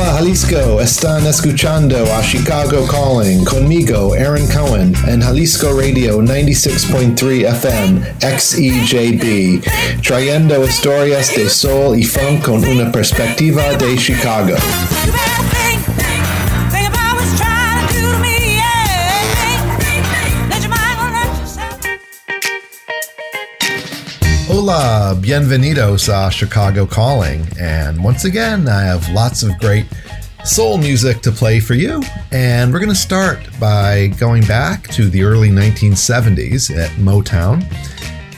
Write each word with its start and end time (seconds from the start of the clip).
Hola 0.00 0.14
Jalisco, 0.14 0.80
están 0.80 1.26
escuchando 1.26 1.94
a 2.14 2.22
Chicago 2.22 2.86
Calling 2.86 3.44
conmigo, 3.44 4.14
Aaron 4.14 4.46
Cohen, 4.46 4.94
en 5.06 5.20
Jalisco 5.20 5.78
Radio 5.78 6.22
96.3 6.22 7.46
FM, 7.46 8.00
XEJB, 8.18 9.62
trayendo 10.02 10.64
historias 10.64 11.36
de 11.36 11.50
soul 11.50 11.98
y 11.98 12.04
funk 12.04 12.42
con 12.46 12.66
una 12.66 12.90
perspectiva 12.90 13.74
de 13.74 13.98
Chicago. 13.98 14.56
Hola, 24.62 25.16
bienvenidos 25.18 26.10
a 26.10 26.30
Chicago 26.30 26.84
Calling. 26.84 27.46
And 27.58 28.04
once 28.04 28.26
again, 28.26 28.68
I 28.68 28.82
have 28.82 29.08
lots 29.08 29.42
of 29.42 29.58
great 29.58 29.86
soul 30.44 30.76
music 30.76 31.22
to 31.22 31.32
play 31.32 31.60
for 31.60 31.72
you. 31.72 32.02
And 32.30 32.70
we're 32.70 32.78
going 32.78 32.90
to 32.90 32.94
start 32.94 33.38
by 33.58 34.08
going 34.18 34.44
back 34.44 34.86
to 34.88 35.08
the 35.08 35.22
early 35.22 35.48
1970s 35.48 36.76
at 36.76 36.90
Motown 36.98 37.64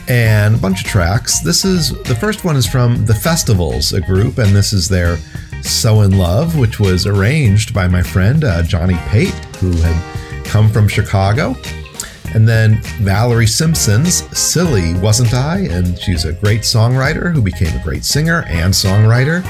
and 0.07 0.55
a 0.55 0.57
bunch 0.57 0.85
of 0.85 0.87
tracks. 0.87 1.41
This 1.41 1.65
is 1.65 1.89
the 2.03 2.15
first 2.15 2.45
one 2.45 2.55
is 2.55 2.65
from 2.65 3.05
The 3.05 3.15
Festivals, 3.15 3.91
a 3.91 3.99
group, 3.99 4.37
and 4.37 4.55
this 4.55 4.71
is 4.71 4.87
their 4.87 5.17
So 5.61 6.03
in 6.03 6.17
Love, 6.17 6.57
which 6.57 6.79
was 6.79 7.05
arranged 7.05 7.73
by 7.73 7.89
my 7.89 8.01
friend 8.01 8.45
uh, 8.45 8.63
Johnny 8.63 8.95
Pate, 9.09 9.35
who 9.57 9.73
had 9.73 10.45
come 10.45 10.69
from 10.69 10.87
Chicago. 10.87 11.53
And 12.33 12.47
then 12.47 12.81
Valerie 13.01 13.47
Simpson's 13.47 14.23
Silly, 14.37 14.93
Wasn't 14.95 15.33
I? 15.33 15.59
And 15.69 15.97
she's 15.97 16.25
a 16.25 16.33
great 16.33 16.61
songwriter 16.61 17.31
who 17.31 17.41
became 17.41 17.75
a 17.79 17.83
great 17.83 18.03
singer 18.03 18.43
and 18.47 18.73
songwriter. 18.73 19.43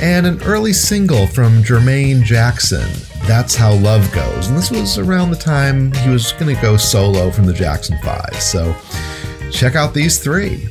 And 0.00 0.26
an 0.26 0.42
early 0.42 0.72
single 0.72 1.26
from 1.26 1.62
Jermaine 1.62 2.22
Jackson, 2.22 2.88
That's 3.26 3.54
How 3.54 3.74
Love 3.74 4.10
Goes. 4.12 4.48
And 4.48 4.56
this 4.56 4.70
was 4.70 4.98
around 4.98 5.30
the 5.30 5.36
time 5.36 5.92
he 5.92 6.10
was 6.10 6.32
going 6.32 6.54
to 6.54 6.60
go 6.62 6.76
solo 6.76 7.30
from 7.30 7.46
the 7.46 7.52
Jackson 7.52 7.98
5. 8.02 8.36
So 8.40 8.74
check 9.50 9.74
out 9.76 9.94
these 9.94 10.18
three. 10.18 10.68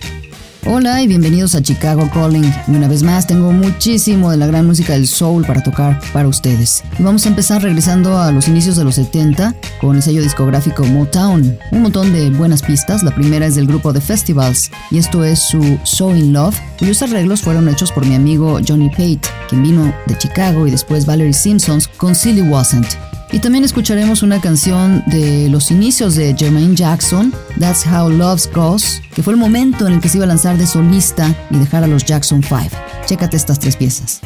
Hola 0.63 1.01
y 1.01 1.07
bienvenidos 1.07 1.55
a 1.55 1.61
Chicago 1.63 2.07
Calling. 2.13 2.45
Y 2.67 2.71
una 2.71 2.87
vez 2.87 3.01
más 3.01 3.25
tengo 3.25 3.51
muchísimo 3.51 4.29
de 4.29 4.37
la 4.37 4.45
gran 4.45 4.67
música 4.67 4.93
del 4.93 5.07
soul 5.07 5.43
para 5.43 5.63
tocar 5.63 5.99
para 6.13 6.27
ustedes. 6.27 6.83
Y 6.99 7.03
vamos 7.03 7.25
a 7.25 7.29
empezar 7.29 7.63
regresando 7.63 8.19
a 8.19 8.31
los 8.31 8.47
inicios 8.47 8.75
de 8.75 8.83
los 8.83 8.95
70 8.95 9.55
con 9.79 9.95
el 9.95 10.03
sello 10.03 10.21
discográfico 10.21 10.83
Motown. 10.85 11.57
Un 11.71 11.81
montón 11.81 12.13
de 12.13 12.29
buenas 12.29 12.61
pistas. 12.61 13.01
La 13.01 13.13
primera 13.15 13.47
es 13.47 13.55
del 13.55 13.65
grupo 13.65 13.91
The 13.91 14.01
Festivals 14.01 14.69
y 14.91 14.99
esto 14.99 15.23
es 15.23 15.39
su 15.39 15.79
So 15.83 16.15
in 16.15 16.31
Love, 16.31 16.55
cuyos 16.77 17.01
arreglos 17.01 17.41
fueron 17.41 17.67
hechos 17.67 17.91
por 17.91 18.05
mi 18.05 18.13
amigo 18.13 18.59
Johnny 18.65 18.89
Pate, 18.89 19.21
quien 19.49 19.63
vino 19.63 19.91
de 20.05 20.17
Chicago 20.17 20.67
y 20.67 20.71
después 20.71 21.07
Valerie 21.07 21.33
Simpsons 21.33 21.87
con 21.87 22.13
Silly 22.13 22.43
Wasn't. 22.43 23.10
Y 23.31 23.39
también 23.39 23.63
escucharemos 23.63 24.23
una 24.23 24.41
canción 24.41 25.03
de 25.07 25.47
los 25.49 25.71
inicios 25.71 26.15
de 26.15 26.35
Jermaine 26.37 26.75
Jackson, 26.75 27.33
That's 27.59 27.85
How 27.87 28.09
Love 28.09 28.45
Goes, 28.53 29.01
que 29.13 29.23
fue 29.23 29.33
el 29.33 29.39
momento 29.39 29.87
en 29.87 29.93
el 29.93 30.01
que 30.01 30.09
se 30.09 30.17
iba 30.17 30.25
a 30.25 30.27
lanzar 30.27 30.57
de 30.57 30.67
solista 30.67 31.33
y 31.49 31.57
dejar 31.57 31.83
a 31.85 31.87
los 31.87 32.03
Jackson 32.03 32.43
5. 32.43 32.59
Chécate 33.05 33.37
estas 33.37 33.59
tres 33.59 33.77
piezas. 33.77 34.19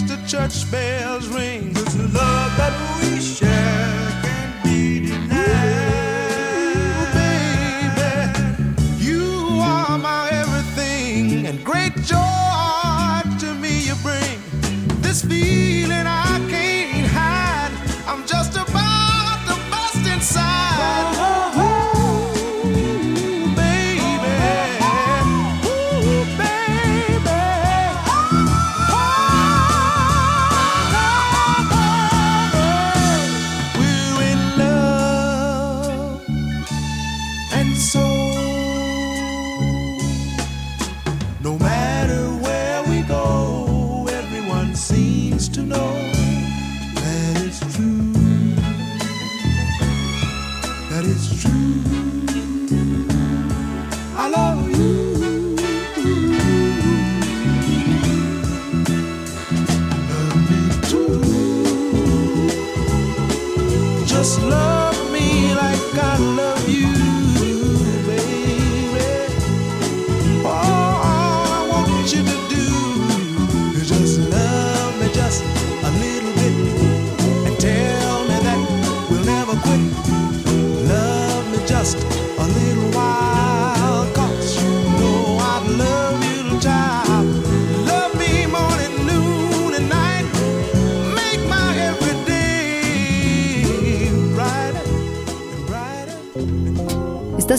the 0.00 0.16
church 0.26 0.70
bells 0.70 1.28
ring. 1.28 1.72
The 1.74 2.08
love 2.14 2.56
that 2.56 2.72
we 2.96 3.01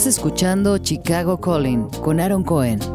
escuchando 0.06 0.78
Chicago 0.78 1.38
Calling 1.40 1.88
con 2.02 2.20
Aaron 2.20 2.42
Cohen. 2.42 2.93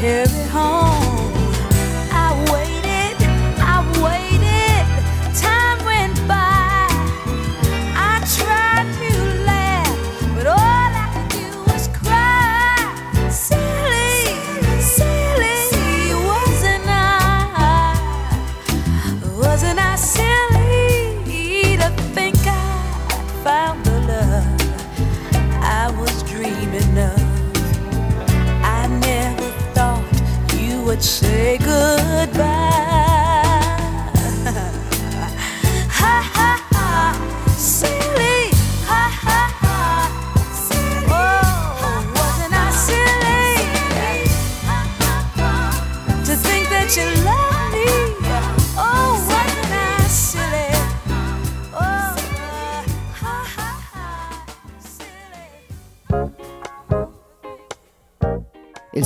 You'd 0.00 0.30
home. 0.52 0.77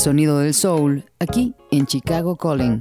Sonido 0.03 0.41
del 0.41 0.53
soul, 0.53 1.05
aquí 1.21 1.55
en 1.71 1.87
Chicago 1.87 2.35
Calling. 2.35 2.81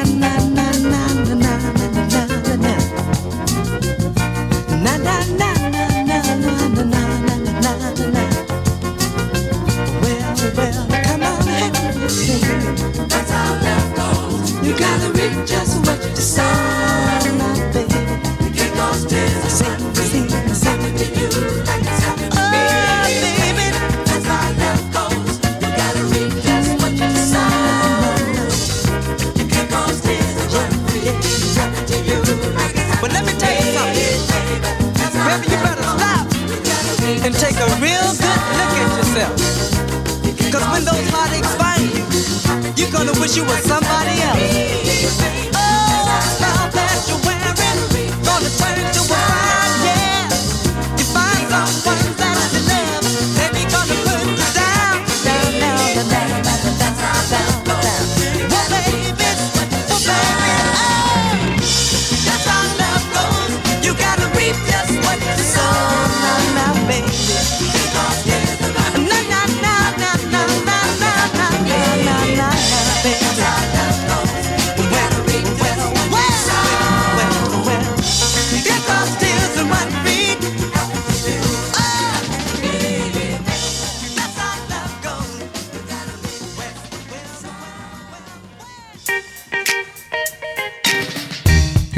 na 0.00 0.06
na 0.20 0.49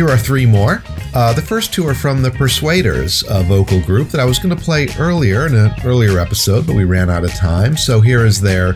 Here 0.02 0.10
are 0.10 0.18
three 0.18 0.46
more. 0.46 0.82
Uh, 1.14 1.32
the 1.32 1.42
first 1.42 1.72
two 1.72 1.86
are 1.86 1.94
from 1.94 2.22
the 2.22 2.30
Persuaders, 2.32 3.22
a 3.28 3.44
vocal 3.44 3.80
group 3.82 4.08
that 4.08 4.20
I 4.20 4.24
was 4.24 4.40
going 4.40 4.52
to 4.52 4.60
play 4.60 4.88
earlier 4.98 5.46
in 5.46 5.54
an 5.54 5.70
earlier 5.84 6.18
episode, 6.18 6.66
but 6.66 6.74
we 6.74 6.82
ran 6.82 7.08
out 7.08 7.22
of 7.22 7.32
time. 7.34 7.76
So 7.76 8.00
here 8.00 8.26
is 8.26 8.40
their 8.40 8.74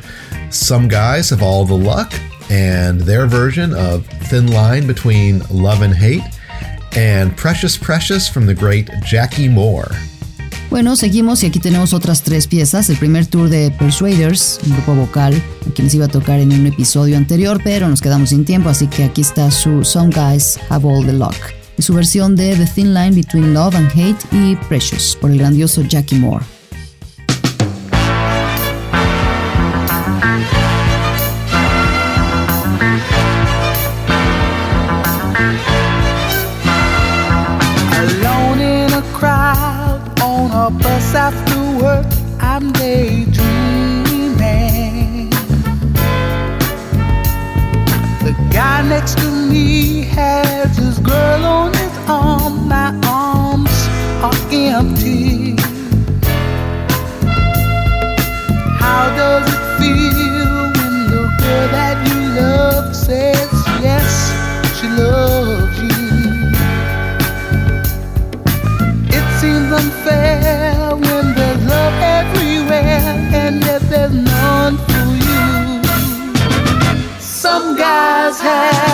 Some 0.51 0.87
Guys 0.87 1.31
Have 1.31 1.43
All 1.43 1.65
the 1.65 1.75
Luck 1.75 2.13
and 2.49 3.01
their 3.01 3.27
version 3.27 3.75
of 3.75 4.07
Thin 4.07 4.53
Line 4.53 4.87
Between 4.87 5.43
Love 5.51 5.83
and 5.83 5.93
Hate 5.93 6.23
and 6.95 7.37
Precious 7.37 7.77
Precious 7.77 8.29
from 8.29 8.47
the 8.47 8.55
great 8.55 8.89
Jackie 9.03 9.49
Moore. 9.49 9.91
Bueno, 10.71 10.97
seguimos 10.97 11.43
y 11.43 11.47
aquí 11.47 11.61
tenemos 11.61 11.93
otras 11.95 12.23
tres 12.23 12.47
piezas. 12.47 12.91
El 12.91 12.97
primer 12.97 13.27
tour 13.27 13.49
de 13.49 13.71
Persuaders, 13.71 14.59
un 14.67 14.73
grupo 14.73 14.95
vocal, 14.95 15.41
a 15.67 15.73
quien 15.73 15.89
iba 15.93 16.07
a 16.07 16.09
tocar 16.09 16.41
en 16.41 16.53
un 16.53 16.67
episodio 16.67 17.17
anterior, 17.17 17.61
pero 17.63 17.89
nos 17.89 18.01
quedamos 18.01 18.31
sin 18.31 18.45
tiempo, 18.45 18.69
así 18.69 18.89
que 18.89 19.05
aquí 19.05 19.21
está 19.21 19.51
su 19.51 19.85
Some 19.85 20.11
Guys 20.15 20.59
Have 20.69 20.87
All 20.87 21.07
the 21.07 21.13
Luck. 21.13 21.37
Y 21.79 21.83
su 21.83 21.95
versión 21.95 22.35
de 22.35 22.57
The 22.57 22.67
Thin 22.67 22.95
Line 22.95 23.13
Between 23.13 23.55
Love 23.55 23.77
and 23.77 23.91
Hate 23.91 24.19
y 24.33 24.57
Precious, 24.69 25.17
por 25.21 25.31
el 25.31 25.39
grandioso 25.39 25.83
Jackie 25.83 26.17
Moore. 26.17 26.56
has 78.41 78.77
had. 78.77 78.86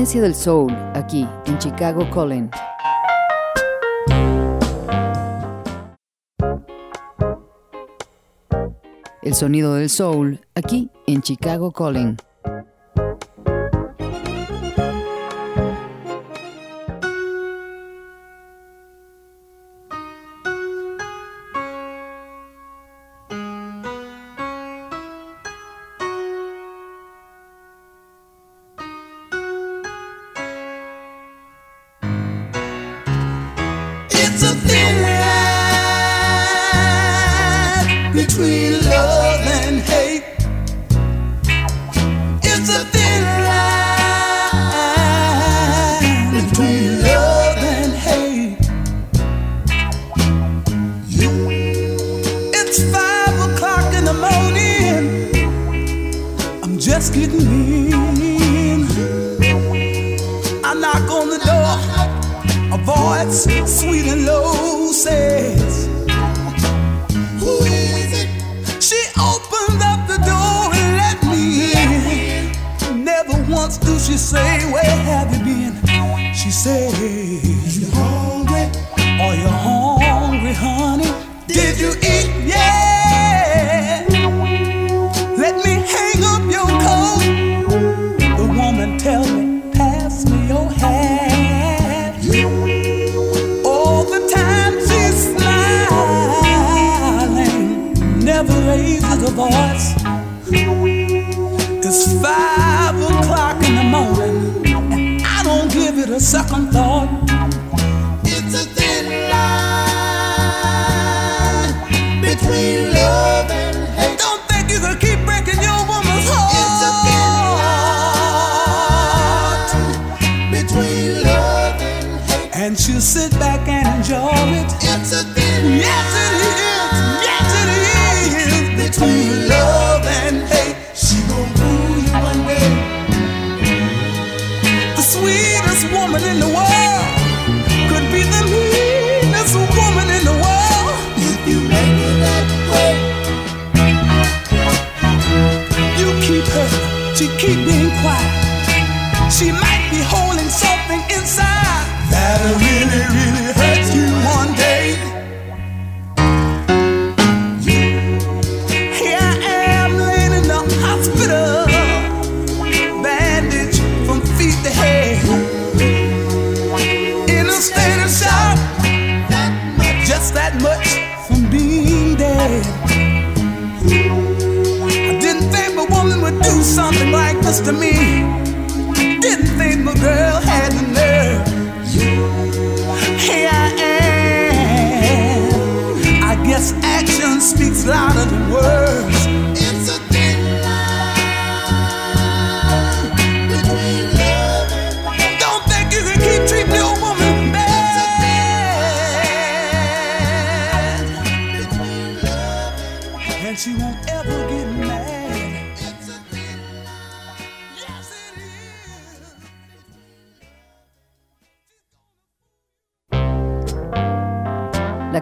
esencia 0.00 0.22
del 0.22 0.34
soul 0.34 0.74
aquí 0.94 1.28
en 1.44 1.58
Chicago 1.58 2.08
Colin. 2.08 2.48
El 9.20 9.34
sonido 9.34 9.74
del 9.74 9.90
soul 9.90 10.40
aquí 10.54 10.88
en 11.06 11.20
Chicago 11.20 11.70
Calling. 11.70 12.16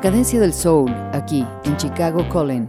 Cadencia 0.09 0.41
del 0.41 0.55
soul, 0.55 0.91
aquí, 1.13 1.45
en 1.65 1.77
Chicago 1.77 2.27
Calling. 2.33 2.67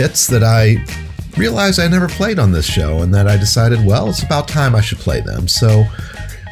Hits 0.00 0.28
that 0.28 0.42
I 0.42 0.82
realized 1.36 1.78
I 1.78 1.86
never 1.86 2.08
played 2.08 2.38
on 2.38 2.52
this 2.52 2.64
show, 2.64 3.02
and 3.02 3.12
that 3.12 3.28
I 3.28 3.36
decided, 3.36 3.84
well, 3.84 4.08
it's 4.08 4.22
about 4.22 4.48
time 4.48 4.74
I 4.74 4.80
should 4.80 4.96
play 4.96 5.20
them. 5.20 5.46
So 5.46 5.84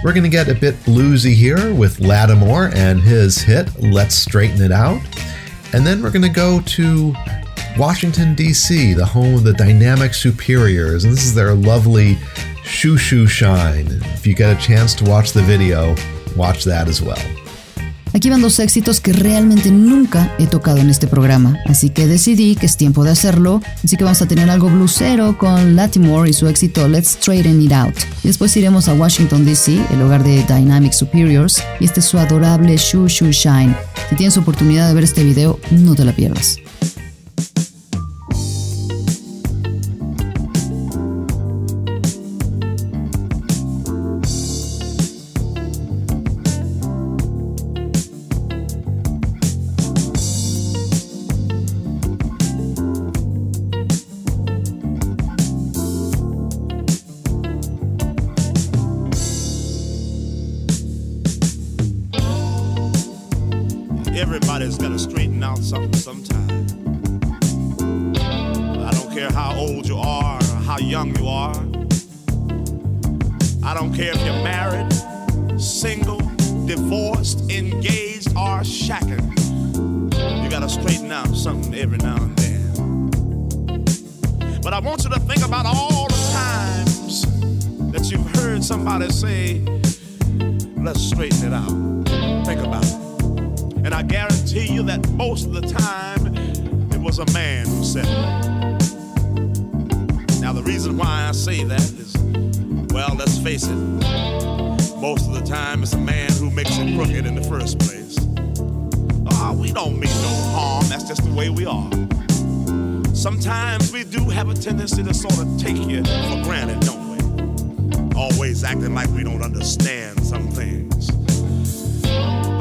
we're 0.05 0.13
going 0.13 0.25
to 0.25 0.29
get 0.29 0.51
a 0.51 0.55
bit 0.55 0.75
bluesy 0.85 1.33
here 1.33 1.73
with 1.73 1.97
Latimore 1.97 2.71
and 2.75 3.01
his 3.01 3.39
hit, 3.39 3.71
Let's 3.81 4.15
Straighten 4.15 4.61
It 4.61 4.71
Out. 4.71 5.01
And 5.73 5.87
then 5.87 6.03
we're 6.03 6.11
going 6.11 6.21
to 6.21 6.29
go 6.29 6.61
to 6.61 7.15
Washington, 7.79 8.35
D.C., 8.35 8.93
the 8.93 9.07
home 9.07 9.37
of 9.37 9.45
the 9.45 9.55
Dynamic 9.55 10.13
Superiors, 10.13 11.05
and 11.05 11.13
this 11.15 11.25
is 11.25 11.35
their 11.35 11.55
lovely 11.55 12.19
Shoe 12.65 12.99
Shoe 12.99 13.27
Shine. 13.27 13.87
If 14.13 14.27
you 14.27 14.35
get 14.35 14.55
a 14.55 14.61
chance 14.61 14.95
to 14.97 15.05
watch 15.05 15.33
the 15.33 15.41
video, 15.41 15.97
watch 16.37 16.65
that 16.65 16.87
as 16.87 17.01
well. 17.01 17.38
Aquí 18.29 18.43
dos 18.43 18.61
éxitos 18.61 19.01
que 19.01 19.15
realmente 19.15 19.71
nunca 19.71 20.35
he 20.39 20.47
tocado 20.47 20.77
en 20.81 20.91
este 20.91 21.07
programa, 21.07 21.59
así 21.65 21.89
que 21.89 22.07
decidí 22.07 22.57
que 22.57 22.67
es 22.67 22.77
tiempo 22.77 23.03
de 23.03 23.11
hacerlo, 23.11 23.63
así 23.83 23.97
que 23.97 24.05
vamos 24.05 24.21
a 24.21 24.29
tener 24.29 24.51
algo 24.51 24.69
blusero 24.69 25.39
con 25.39 25.75
Latimore 25.75 26.29
y 26.29 26.35
su 26.35 26.47
éxito 26.47 26.87
Let's 26.89 27.13
Straighten 27.13 27.63
It 27.63 27.73
Out. 27.73 27.95
Después 28.23 28.55
iremos 28.59 28.87
a 28.89 28.93
Washington 28.93 29.47
DC, 29.47 29.81
el 29.95 30.03
hogar 30.03 30.25
de 30.25 30.45
Dynamic 30.45 30.93
Superiors, 30.93 31.63
y 31.81 31.87
este 31.87 32.01
es 32.01 32.07
su 32.07 32.19
adorable 32.19 32.77
Shoo 32.77 33.09
Shoo 33.09 33.31
Shine. 33.31 33.75
Si 34.11 34.17
tienes 34.17 34.37
oportunidad 34.37 34.89
de 34.89 34.95
ver 34.95 35.05
este 35.05 35.25
video, 35.25 35.59
no 35.71 35.95
te 35.95 36.05
la 36.05 36.13
pierdas. 36.13 36.59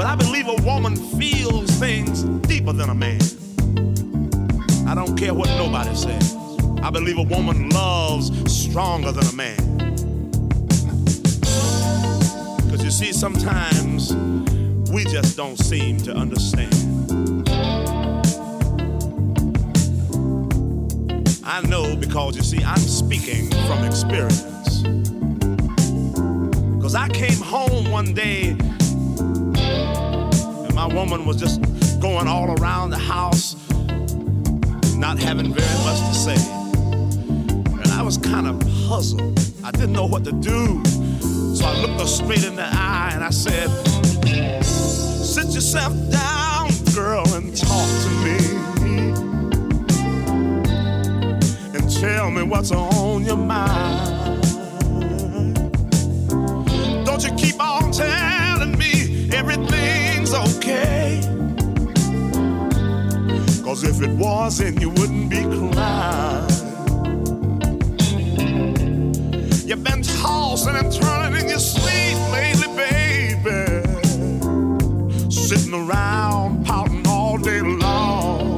I 0.07 0.15
believe 0.15 0.47
a 0.47 0.55
woman 0.63 0.95
feels 1.19 1.69
things 1.79 2.23
deeper 2.47 2.71
than 2.71 2.89
a 2.89 2.95
man. 2.95 3.19
I 4.87 4.95
don't 4.95 5.17
care 5.17 5.33
what 5.33 5.49
nobody 5.49 5.93
says. 5.93 6.33
I 6.81 6.89
believe 6.89 7.17
a 7.17 7.23
woman 7.23 7.69
loves 7.71 8.31
stronger 8.49 9.11
than 9.11 9.25
a 9.25 9.33
man. 9.33 9.77
Because 12.55 12.85
you 12.85 12.89
see, 12.89 13.11
sometimes 13.11 14.15
we 14.89 15.03
just 15.03 15.35
don't 15.35 15.57
seem 15.57 15.97
to 15.97 16.15
understand. 16.15 16.73
I 21.43 21.59
know 21.67 21.97
because 21.97 22.37
you 22.37 22.43
see, 22.43 22.63
I'm 22.63 22.77
speaking 22.77 23.51
from 23.67 23.83
experience. 23.83 24.83
Because 26.77 26.95
I 26.95 27.09
came 27.09 27.39
home 27.39 27.91
one 27.91 28.13
day 28.13 28.55
my 30.87 30.93
woman 30.93 31.25
was 31.25 31.37
just 31.37 31.61
going 31.99 32.27
all 32.27 32.55
around 32.59 32.91
the 32.91 32.97
house, 32.97 33.55
not 34.95 35.19
having 35.19 35.53
very 35.53 35.77
much 35.83 35.99
to 35.99 36.13
say. 36.13 36.35
And 37.81 37.87
I 37.91 38.01
was 38.01 38.17
kind 38.17 38.47
of 38.47 38.59
puzzled. 38.87 39.37
I 39.63 39.71
didn't 39.71 39.93
know 39.93 40.05
what 40.05 40.23
to 40.25 40.31
do. 40.31 40.81
So 41.55 41.65
I 41.65 41.81
looked 41.81 41.99
her 41.99 42.07
straight 42.07 42.45
in 42.45 42.55
the 42.55 42.65
eye 42.65 43.11
and 43.13 43.23
I 43.23 43.31
said, 43.31 43.69
Sit 44.63 45.47
yourself 45.47 45.93
down, 46.09 46.69
girl, 46.95 47.27
and 47.33 47.55
talk 47.55 47.89
to 48.03 48.09
me. 48.23 48.37
And 51.75 51.91
tell 51.99 52.31
me 52.31 52.43
what's 52.43 52.71
on 52.71 53.25
your 53.25 53.35
mind. 53.35 54.43
Don't 57.05 57.23
you 57.23 57.35
keep 57.35 57.56
Cause 63.79 64.01
if 64.01 64.01
it 64.01 64.09
wasn't, 64.09 64.81
you 64.81 64.89
wouldn't 64.89 65.29
be 65.29 65.43
crying. 65.43 66.49
You've 69.67 69.83
been 69.83 70.01
tossing 70.01 70.75
and 70.75 70.91
turning 70.91 71.41
in 71.43 71.47
your 71.47 71.59
sleep 71.59 72.17
lately, 72.31 72.67
baby. 72.75 73.83
Sitting 75.29 75.75
around 75.75 76.65
pouting 76.65 77.05
all 77.05 77.37
day 77.37 77.61
long. 77.61 78.55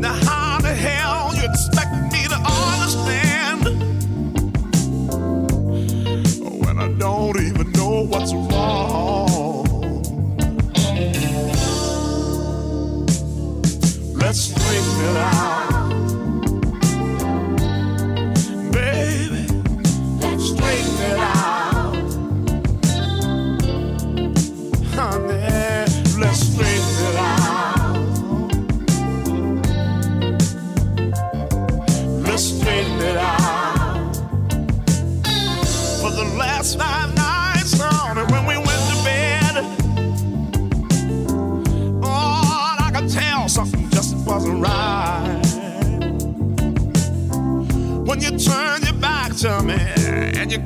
Now, 0.00 0.14
how 0.14 0.60
the 0.62 0.72
hell 0.72 1.34
you 1.34 1.44
expect 1.44 1.92
me 2.10 2.26
to 2.26 2.38
understand 2.70 3.64
when 6.64 6.78
I 6.78 6.88
don't 6.96 7.38
even 7.38 7.70
know 7.72 8.06
what's 8.06 8.32
wrong? 8.32 9.29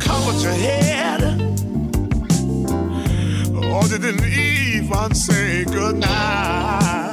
Covered 0.00 0.40
your 0.42 0.52
head, 0.52 1.20
you 3.52 3.98
didn't 3.98 4.24
even 4.24 5.14
say 5.14 5.64
goodnight. 5.64 7.03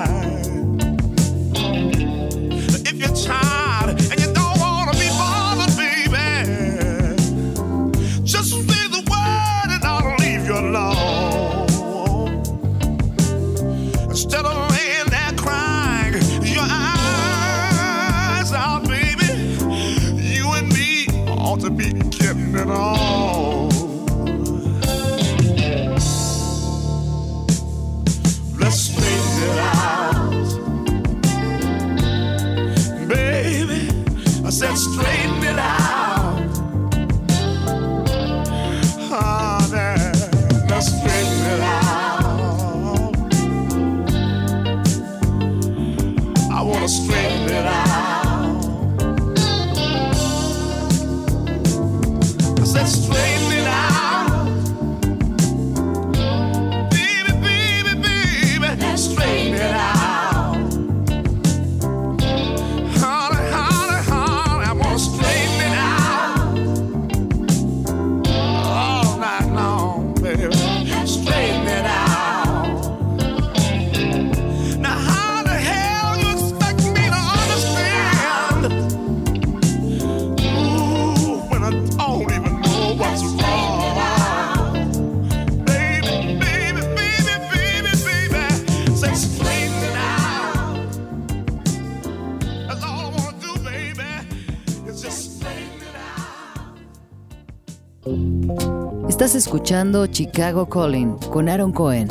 Escuchando 99.41 100.05
Chicago 100.05 100.67
Calling 100.67 101.17
con 101.31 101.49
Aaron 101.49 101.71
Cohen. 101.71 102.07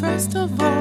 First 0.00 0.36
of 0.36 0.60
all, 0.60 0.77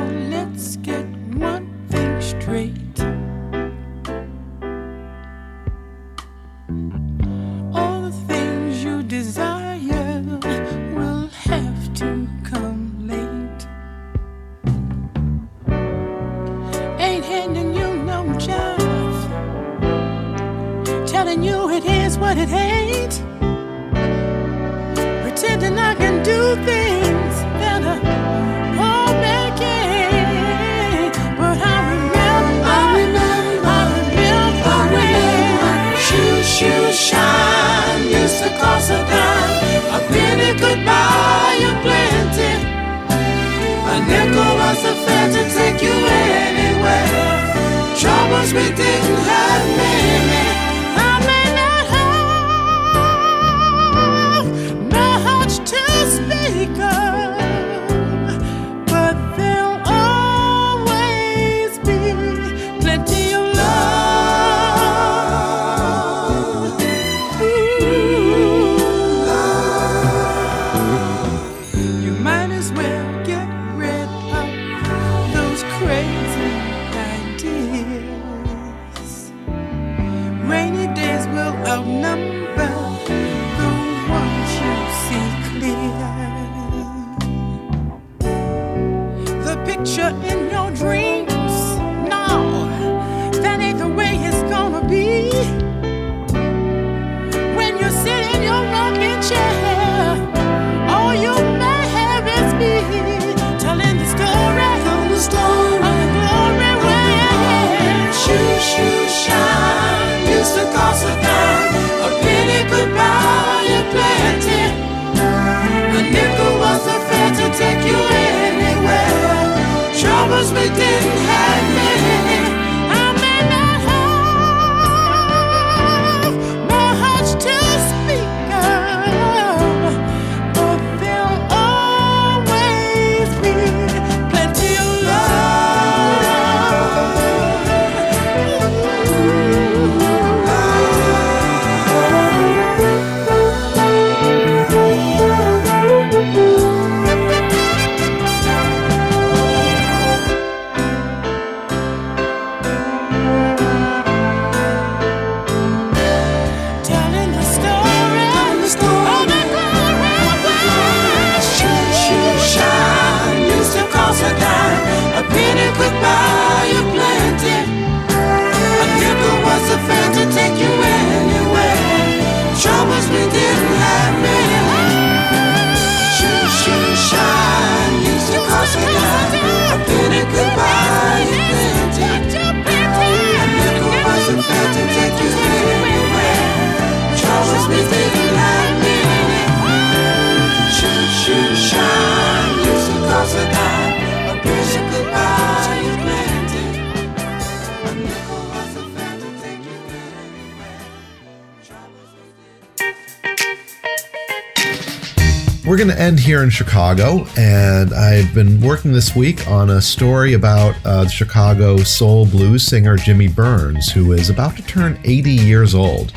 We're 205.78 205.86
going 205.86 205.96
to 205.96 206.02
end 206.02 206.20
here 206.20 206.42
in 206.42 206.50
Chicago, 206.50 207.28
and 207.38 207.94
I've 207.94 208.34
been 208.34 208.60
working 208.62 208.94
this 208.94 209.16
week 209.16 209.48
on 209.48 209.70
a 209.70 209.80
story 209.80 210.34
about 210.34 210.76
uh, 210.84 211.04
the 211.04 211.10
Chicago 211.10 211.78
soul 211.78 212.26
blues 212.26 212.64
singer 212.64 212.96
Jimmy 212.96 213.28
Burns, 213.28 213.92
who 213.92 214.14
is 214.14 214.32
about 214.32 214.56
to 214.56 214.64
turn 214.64 215.00
80 215.04 215.30
years 215.30 215.76
old. 215.76 216.14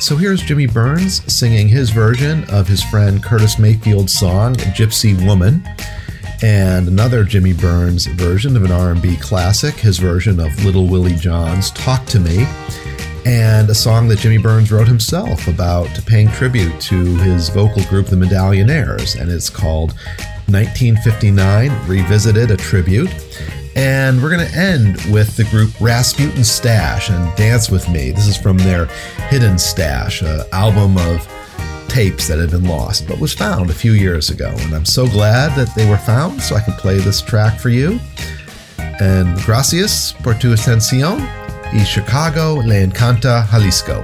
So 0.00 0.16
here's 0.16 0.42
Jimmy 0.42 0.66
Burns 0.66 1.32
singing 1.32 1.68
his 1.68 1.90
version 1.90 2.42
of 2.50 2.66
his 2.66 2.82
friend 2.82 3.22
Curtis 3.22 3.56
Mayfield's 3.56 4.14
song 4.14 4.56
Gypsy 4.56 5.14
Woman 5.24 5.62
and 6.42 6.88
another 6.88 7.22
Jimmy 7.22 7.52
Burns 7.52 8.06
version 8.06 8.56
of 8.56 8.64
an 8.64 8.72
R&B 8.72 9.16
classic, 9.18 9.76
his 9.76 9.98
version 9.98 10.40
of 10.40 10.64
Little 10.64 10.88
Willie 10.88 11.14
John's 11.14 11.70
Talk 11.70 12.04
to 12.06 12.18
Me, 12.18 12.46
and 13.28 13.68
a 13.68 13.74
song 13.74 14.08
that 14.08 14.18
Jimmy 14.20 14.38
Burns 14.38 14.72
wrote 14.72 14.88
himself 14.88 15.48
about 15.48 15.86
paying 16.06 16.28
tribute 16.28 16.80
to 16.80 17.04
his 17.16 17.50
vocal 17.50 17.82
group 17.84 18.06
the 18.06 18.16
Medallionaires 18.16 19.20
and 19.20 19.30
it's 19.30 19.50
called 19.50 19.90
1959 20.46 21.70
Revisited 21.86 22.50
a 22.50 22.56
Tribute. 22.56 23.10
And 23.76 24.22
we're 24.22 24.30
going 24.30 24.48
to 24.48 24.56
end 24.56 24.96
with 25.12 25.36
the 25.36 25.44
group 25.44 25.78
Rasputin 25.78 26.42
Stash 26.42 27.10
and 27.10 27.36
Dance 27.36 27.70
With 27.70 27.86
Me. 27.90 28.12
This 28.12 28.28
is 28.28 28.36
from 28.38 28.56
their 28.56 28.86
Hidden 29.28 29.58
Stash, 29.58 30.22
an 30.22 30.40
album 30.52 30.96
of 30.96 31.28
tapes 31.88 32.28
that 32.28 32.38
had 32.38 32.50
been 32.50 32.66
lost 32.66 33.06
but 33.06 33.20
was 33.20 33.34
found 33.34 33.68
a 33.68 33.74
few 33.74 33.92
years 33.92 34.30
ago. 34.30 34.54
And 34.60 34.74
I'm 34.74 34.86
so 34.86 35.06
glad 35.06 35.54
that 35.54 35.74
they 35.74 35.88
were 35.88 35.98
found 35.98 36.40
so 36.40 36.56
I 36.56 36.60
can 36.60 36.72
play 36.74 36.96
this 36.96 37.20
track 37.20 37.60
for 37.60 37.68
you. 37.68 38.00
And 38.78 39.38
gracias 39.44 40.14
por 40.22 40.32
tu 40.32 40.54
atención 40.54 41.47
y 41.72 41.84
Chicago 41.84 42.62
le 42.62 42.82
encanta 42.82 43.44
Jalisco. 43.44 44.02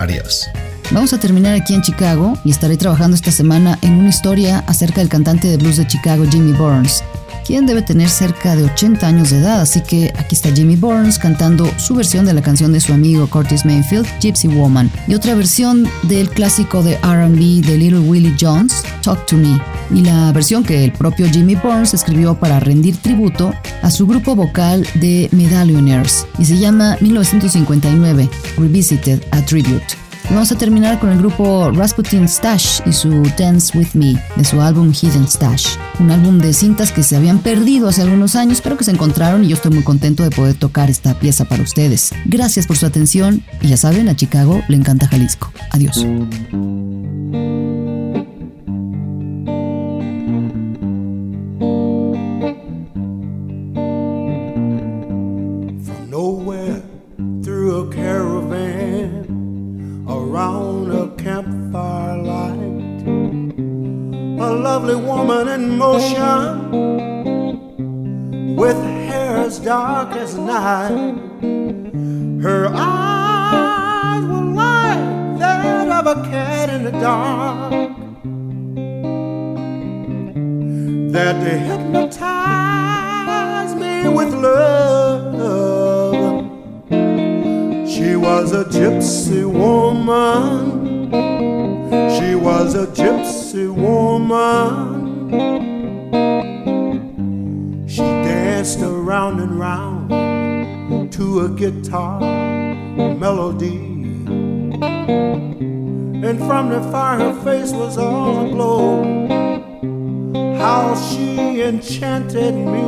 Adiós. 0.00 0.48
Vamos 0.90 1.12
a 1.12 1.18
terminar 1.18 1.54
aquí 1.54 1.74
en 1.74 1.82
Chicago 1.82 2.36
y 2.44 2.50
estaré 2.50 2.76
trabajando 2.76 3.16
esta 3.16 3.30
semana 3.30 3.78
en 3.82 3.94
una 3.94 4.08
historia 4.08 4.64
acerca 4.66 5.00
del 5.00 5.08
cantante 5.08 5.48
de 5.48 5.56
blues 5.56 5.76
de 5.76 5.86
Chicago, 5.86 6.24
Jimmy 6.30 6.52
Burns 6.52 7.02
quien 7.44 7.66
debe 7.66 7.82
tener 7.82 8.08
cerca 8.08 8.56
de 8.56 8.64
80 8.64 9.06
años 9.06 9.30
de 9.30 9.38
edad, 9.38 9.60
así 9.60 9.82
que 9.82 10.12
aquí 10.24 10.34
está 10.34 10.50
Jimmy 10.52 10.76
Burns 10.76 11.18
cantando 11.18 11.70
su 11.76 11.94
versión 11.94 12.24
de 12.24 12.32
la 12.32 12.42
canción 12.42 12.72
de 12.72 12.80
su 12.80 12.92
amigo 12.92 13.28
Curtis 13.28 13.64
Mayfield, 13.64 14.06
Gypsy 14.20 14.48
Woman, 14.48 14.90
y 15.06 15.14
otra 15.14 15.34
versión 15.34 15.86
del 16.04 16.30
clásico 16.30 16.82
de 16.82 16.96
RB 16.96 17.64
de 17.64 17.78
Little 17.78 18.00
Willie 18.00 18.34
Jones, 18.40 18.82
Talk 19.02 19.26
to 19.26 19.36
Me, 19.36 19.60
y 19.94 20.00
la 20.00 20.32
versión 20.32 20.64
que 20.64 20.84
el 20.84 20.92
propio 20.92 21.28
Jimmy 21.28 21.56
Burns 21.56 21.94
escribió 21.94 22.34
para 22.34 22.58
rendir 22.60 22.96
tributo 22.96 23.52
a 23.82 23.90
su 23.90 24.06
grupo 24.06 24.34
vocal 24.34 24.86
de 24.94 25.28
Medallionaires, 25.32 26.26
y 26.38 26.44
se 26.44 26.58
llama 26.58 26.96
1959 27.00 28.28
Revisited 28.56 29.22
a 29.30 29.42
Tribute. 29.42 30.03
Vamos 30.30 30.50
a 30.50 30.56
terminar 30.56 30.98
con 30.98 31.10
el 31.10 31.18
grupo 31.18 31.70
Rasputin 31.70 32.28
Stash 32.28 32.80
y 32.86 32.92
su 32.92 33.22
Dance 33.38 33.76
With 33.76 33.94
Me 33.94 34.20
de 34.36 34.44
su 34.44 34.60
álbum 34.60 34.92
Hidden 34.92 35.28
Stash, 35.28 35.76
un 36.00 36.10
álbum 36.10 36.38
de 36.38 36.52
cintas 36.52 36.92
que 36.92 37.02
se 37.02 37.16
habían 37.16 37.38
perdido 37.38 37.88
hace 37.88 38.02
algunos 38.02 38.34
años 38.34 38.60
pero 38.62 38.76
que 38.76 38.84
se 38.84 38.90
encontraron 38.90 39.44
y 39.44 39.48
yo 39.48 39.56
estoy 39.56 39.72
muy 39.72 39.84
contento 39.84 40.22
de 40.22 40.30
poder 40.30 40.54
tocar 40.54 40.90
esta 40.90 41.18
pieza 41.18 41.44
para 41.44 41.62
ustedes. 41.62 42.12
Gracias 42.24 42.66
por 42.66 42.76
su 42.76 42.86
atención 42.86 43.44
y 43.60 43.68
ya 43.68 43.76
saben, 43.76 44.08
a 44.08 44.16
Chicago 44.16 44.62
le 44.68 44.76
encanta 44.76 45.06
Jalisco. 45.08 45.52
Adiós. 45.70 46.04
Lovely 64.94 65.08
woman 65.08 65.48
in 65.48 65.78
motion 65.78 66.70
with 68.56 68.76
hair 68.76 69.38
as 69.38 69.58
dark 69.58 70.14
as 70.16 70.36
night. 70.36 71.16
Her 72.42 72.68
eyes 72.72 74.24
were 74.24 74.54
like 74.54 75.38
that 75.38 75.88
of 75.88 76.06
a 76.06 76.14
cat 76.30 76.70
in 76.70 76.84
the 76.84 76.92
dark 76.92 77.72
that 81.12 81.42
they 81.42 81.58
hypnotized 81.58 83.76
me 83.76 84.08
with 84.08 84.32
love. 84.34 85.34
She 87.88 88.16
was 88.16 88.52
a 88.52 88.64
gypsy 88.64 89.44
woman 89.50 90.73
was 92.64 92.74
a 92.76 92.86
gypsy 92.86 93.68
woman. 93.68 95.36
She 97.86 98.00
danced 98.00 98.80
around 98.80 99.40
and 99.40 99.60
round 99.60 101.12
to 101.12 101.40
a 101.40 101.50
guitar 101.50 102.20
melody. 103.20 103.76
And 106.26 106.38
from 106.38 106.70
the 106.70 106.80
fire, 106.90 107.18
her 107.18 107.34
face 107.44 107.72
was 107.72 107.98
all 107.98 108.46
aglow. 108.46 109.04
How 110.56 110.94
she 110.94 111.60
enchanted 111.60 112.54
me. 112.54 112.86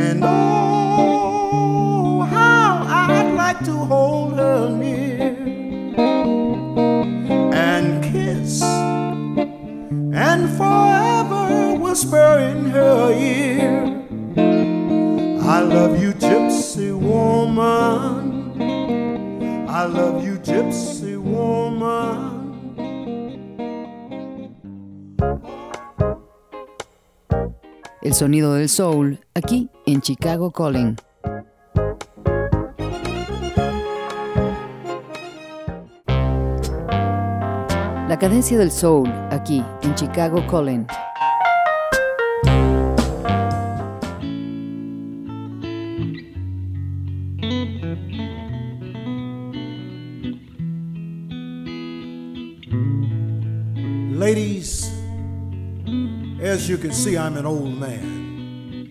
And 0.00 0.22
oh, 0.22 2.20
how 2.30 2.84
I'd 2.86 3.32
like 3.34 3.64
to 3.64 3.72
hold 3.72 4.35
love 19.86 20.24
you, 20.24 20.38
gypsy 20.38 21.16
woman. 21.16 22.36
El 28.02 28.14
sonido 28.14 28.54
del 28.54 28.68
soul, 28.68 29.18
aquí 29.34 29.68
en 29.84 30.00
Chicago 30.00 30.52
Calling. 30.52 30.96
La 38.08 38.16
cadencia 38.20 38.56
del 38.56 38.70
soul, 38.70 39.12
aquí, 39.30 39.64
en 39.82 39.94
Chicago 39.96 40.46
Calling. 40.48 40.86
As 56.56 56.68
you 56.70 56.78
can 56.78 56.90
see, 56.90 57.18
I'm 57.18 57.36
an 57.36 57.44
old 57.44 57.78
man. 57.78 58.90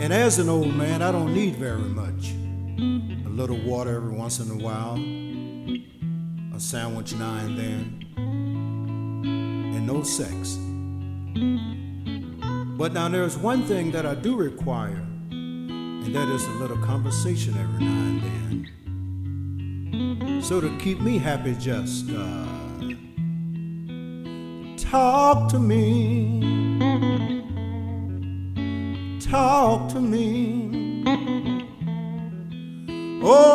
And 0.00 0.12
as 0.12 0.38
an 0.38 0.48
old 0.48 0.72
man, 0.72 1.02
I 1.02 1.10
don't 1.10 1.34
need 1.34 1.56
very 1.56 1.80
much. 1.80 2.30
A 3.26 3.28
little 3.28 3.60
water 3.64 3.96
every 3.96 4.12
once 4.14 4.38
in 4.38 4.48
a 4.52 4.56
while 4.62 4.94
a 6.54 6.60
sandwich 6.60 7.12
now 7.14 7.34
and 7.38 7.58
then, 7.58 8.04
and 8.16 9.84
no 9.84 10.04
sex. 10.04 10.56
But 12.78 12.92
now 12.92 13.08
there's 13.08 13.36
one 13.36 13.64
thing 13.64 13.90
that 13.90 14.06
I 14.06 14.14
do 14.14 14.36
require, 14.36 15.04
and 15.30 16.14
that 16.14 16.28
is 16.28 16.46
a 16.46 16.52
little 16.52 16.78
conversation 16.78 17.58
every 17.58 17.84
now 17.84 18.00
and 18.10 18.22
then. 20.30 20.40
So 20.40 20.60
to 20.60 20.78
keep 20.78 21.00
me 21.00 21.18
happy, 21.18 21.56
just 21.58 22.08
uh, 22.10 22.63
talk 24.94 25.48
to 25.48 25.58
me. 25.58 26.40
Talk 29.18 29.88
to 29.92 29.98
me. 29.98 31.02
Oh, 33.26 33.53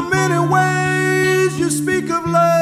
the 0.00 0.08
many 0.08 0.38
ways 0.38 1.58
you 1.58 1.70
speak 1.70 2.10
of 2.10 2.26
love. 2.26 2.59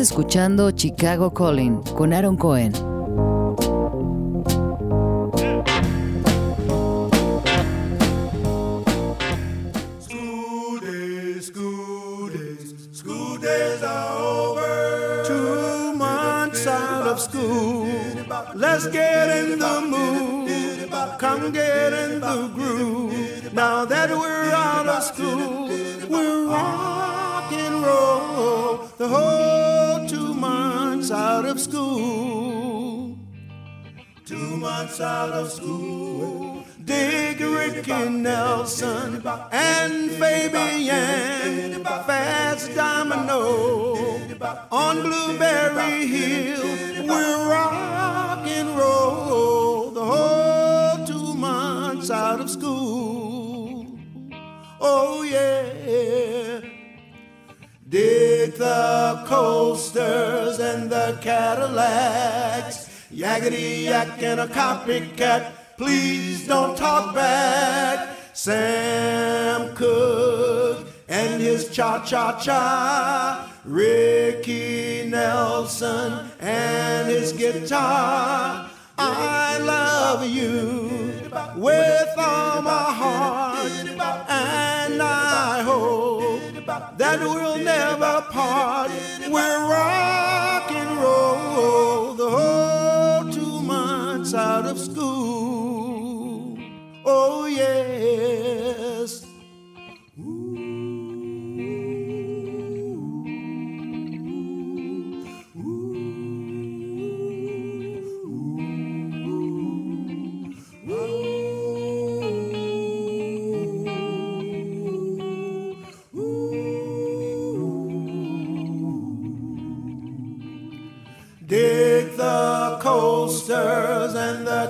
escuchando 0.00 0.70
Chicago 0.70 1.32
Calling 1.32 1.82
con 1.94 2.12
Aaron 2.12 2.36
Cohen. 2.36 2.89
out 35.00 35.32
of 35.32 35.50
school. 35.50 35.89
agoniac 63.40 64.22
and 64.22 64.40
a 64.40 64.46
copycat. 64.46 65.52
Please 65.76 66.46
don't 66.46 66.76
talk 66.76 67.14
back. 67.14 68.16
Sam 68.32 69.74
Cooke 69.74 70.86
and 71.08 71.40
his 71.40 71.70
cha 71.70 72.04
cha 72.04 72.38
cha. 72.38 73.50
Ricky 73.64 75.06
Nelson 75.08 76.30
and 76.40 77.08
his 77.08 77.32
guitar. 77.32 78.70
I 78.98 79.58
love 79.58 80.26
you 80.28 81.12
with 81.56 82.08
all 82.18 82.60
my 82.60 82.92
heart, 83.00 83.70
and 84.28 85.00
I 85.00 85.62
hope 85.62 86.98
that 86.98 87.20
we'll 87.20 87.56
never 87.56 88.20
part. 88.30 88.90
We're 89.30 89.70
right. 89.70 90.29
Of 94.70 94.78
school. 94.78 95.19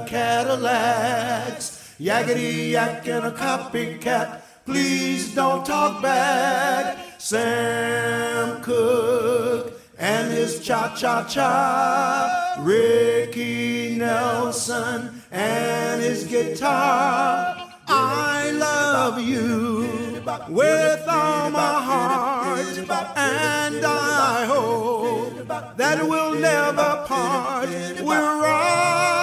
Cadillacs. 0.07 1.95
Yakety 2.01 2.71
yak 2.71 3.07
and 3.09 3.27
a 3.27 3.31
copycat. 3.31 4.41
Please 4.65 5.35
don't 5.35 5.65
talk 5.67 6.03
back. 6.03 6.99
Sam 7.19 8.63
Cooke 8.63 9.73
and 9.99 10.33
his 10.33 10.65
cha 10.65 10.95
cha 10.97 11.25
cha. 11.25 12.57
Ricky 12.61 13.97
Nelson 13.97 15.23
and 15.31 16.01
his 16.01 16.25
guitar. 16.25 17.57
I 17.87 18.51
love 18.53 19.21
you 19.21 20.23
with 20.49 21.05
all 21.09 21.51
my 21.51 21.83
heart, 21.83 22.79
and 23.17 23.85
I 23.85 24.47
hope 24.47 25.47
that 25.77 26.09
we'll 26.09 26.35
never 26.35 27.05
part. 27.07 27.69
We'll 28.01 28.41
rock 28.41 29.20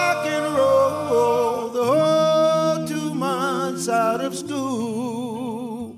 of 4.28 4.36
school. 4.36 5.96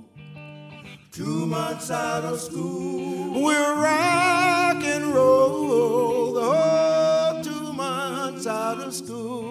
Two 1.11 1.47
months 1.47 1.91
out 1.91 2.25
of 2.25 2.39
school. 2.41 3.43
We'll 3.43 3.75
rock 3.75 4.85
and 4.85 5.13
roll 5.13 6.33
the 6.35 6.41
whole 6.41 7.43
two 7.43 7.73
months 7.73 8.47
out 8.47 8.79
of 8.79 8.95
school. 8.95 9.49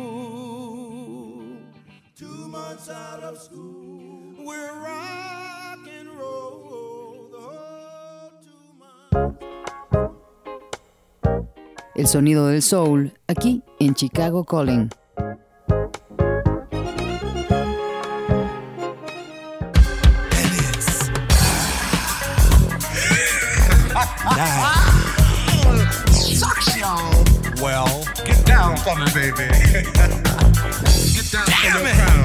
Two 2.15 2.47
months 2.47 2.89
out 2.89 3.21
of 3.21 3.37
school. 3.37 4.35
We're 4.47 4.73
rock 4.79 5.79
and 5.99 6.07
roll 6.17 7.27
the 7.33 7.37
whole 7.37 8.31
two 8.47 8.65
months. 8.79 9.43
El 11.95 12.07
sonido 12.07 12.47
del 12.47 12.61
soul, 12.61 13.11
aquí 13.27 13.61
en 13.79 13.93
Chicago 13.93 14.45
Calling. 14.45 14.89
get 28.95 29.05
down 29.05 29.07
from 29.07 29.21
me, 29.21 29.31
baby. 29.31 29.47
get 31.13 31.31
down 31.31 31.45
from 31.45 31.83
the 31.83 31.91
crown. 31.93 32.18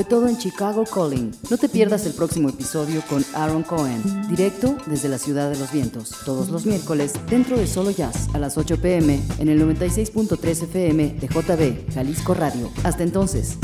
Fue 0.00 0.08
todo 0.08 0.28
en 0.28 0.38
Chicago 0.38 0.84
Calling. 0.84 1.30
No 1.50 1.58
te 1.58 1.68
pierdas 1.68 2.06
el 2.06 2.14
próximo 2.14 2.48
episodio 2.48 3.02
con 3.06 3.22
Aaron 3.34 3.62
Cohen, 3.62 4.02
directo 4.30 4.74
desde 4.86 5.10
la 5.10 5.18
Ciudad 5.18 5.50
de 5.50 5.58
los 5.58 5.72
Vientos, 5.72 6.14
todos 6.24 6.48
los 6.48 6.64
miércoles 6.64 7.12
dentro 7.28 7.58
de 7.58 7.66
Solo 7.66 7.90
Jazz 7.90 8.28
a 8.32 8.38
las 8.38 8.56
8 8.56 8.80
pm 8.80 9.20
en 9.38 9.48
el 9.50 9.60
96.3 9.60 10.62
FM 10.62 11.16
de 11.20 11.26
JB 11.26 11.92
Jalisco 11.92 12.32
Radio. 12.32 12.70
Hasta 12.82 13.02
entonces. 13.02 13.58